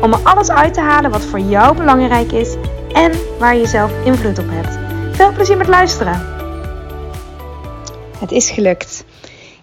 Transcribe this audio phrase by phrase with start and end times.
[0.00, 2.54] om er alles uit te halen wat voor jou belangrijk is
[2.92, 4.78] en waar je zelf invloed op hebt.
[5.16, 6.26] Veel plezier met luisteren.
[8.18, 9.04] Het is gelukt.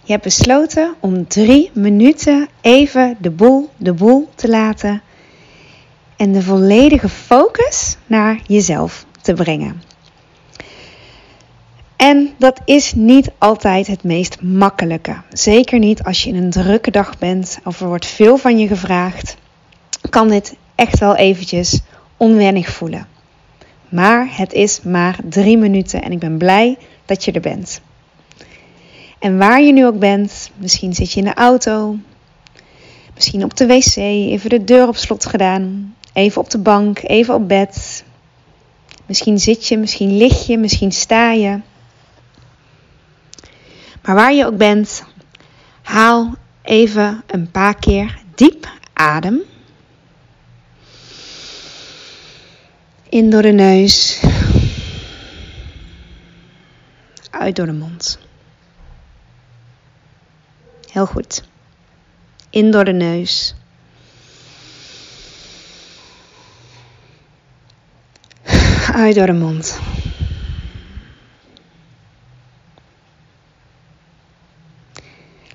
[0.03, 5.01] Je hebt besloten om drie minuten even de boel de boel te laten
[6.17, 9.81] en de volledige focus naar jezelf te brengen.
[11.95, 15.21] En dat is niet altijd het meest makkelijke.
[15.29, 18.67] Zeker niet als je in een drukke dag bent of er wordt veel van je
[18.67, 19.37] gevraagd.
[20.09, 21.81] Kan dit echt wel eventjes
[22.17, 23.07] onwennig voelen.
[23.89, 27.81] Maar het is maar drie minuten en ik ben blij dat je er bent.
[29.19, 31.97] En waar je nu ook bent, misschien zit je in de auto,
[33.13, 37.33] misschien op de wc, even de deur op slot gedaan, even op de bank, even
[37.33, 38.03] op bed.
[39.05, 41.59] Misschien zit je, misschien lig je, misschien sta je.
[44.01, 45.03] Maar waar je ook bent,
[45.81, 49.41] haal even een paar keer diep adem.
[53.11, 54.23] In door de neus.
[57.31, 58.19] Uit door de mond.
[60.91, 61.43] Heel goed.
[62.49, 63.55] In door de neus.
[68.93, 69.79] Uit door de mond.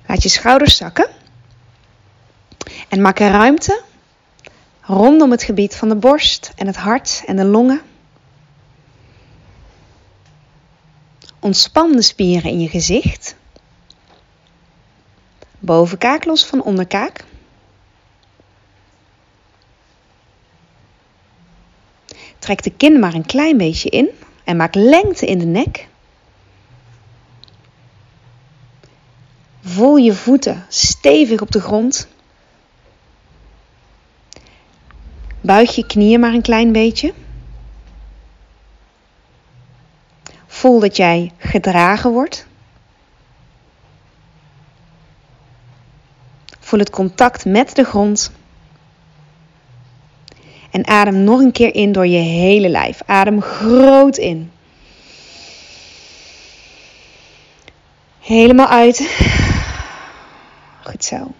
[0.05, 1.09] Laat je schouders zakken.
[2.89, 3.85] En maak er ruimte
[4.87, 7.81] rondom het gebied van de borst en het hart en de longen.
[11.39, 13.35] Ontspan de spieren in je gezicht.
[15.59, 17.25] Bovenkaak los van onderkaak.
[22.39, 24.09] Trek de kin maar een klein beetje in
[24.43, 25.87] en maak lengte in de nek.
[29.61, 32.07] Voel je voeten stevig op de grond.
[35.47, 37.13] Buig je knieën maar een klein beetje.
[40.47, 42.47] Voel dat jij gedragen wordt.
[46.59, 48.31] Voel het contact met de grond.
[50.71, 53.01] En adem nog een keer in door je hele lijf.
[53.05, 54.51] Adem groot in.
[58.19, 58.97] Helemaal uit.
[60.83, 61.31] Goed zo.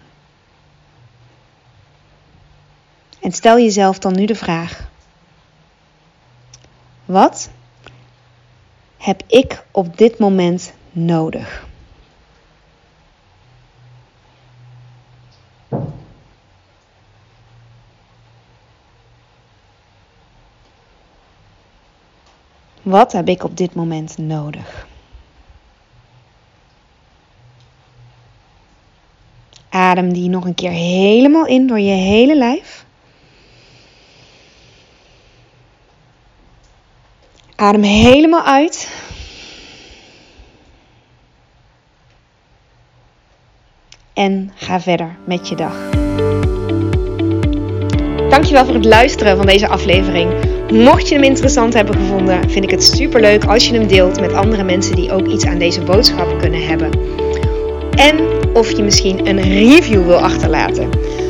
[3.28, 4.90] En stel jezelf dan nu de vraag:
[7.04, 7.50] Wat
[8.96, 11.66] heb ik op dit moment nodig?
[22.82, 24.86] Wat heb ik op dit moment nodig?
[29.68, 32.86] Adem die nog een keer helemaal in door je hele lijf.
[37.60, 38.88] Adem helemaal uit.
[44.12, 45.90] En ga verder met je dag.
[48.28, 50.32] Dankjewel voor het luisteren van deze aflevering.
[50.72, 54.20] Mocht je hem interessant hebben gevonden, vind ik het super leuk als je hem deelt
[54.20, 56.90] met andere mensen die ook iets aan deze boodschap kunnen hebben.
[57.90, 58.18] En
[58.54, 60.90] of je misschien een review wil achterlaten.